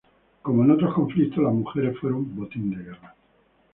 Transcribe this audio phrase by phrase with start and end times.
[0.41, 3.13] Como en otros conflictos, las mujeres fueron botín de guerra.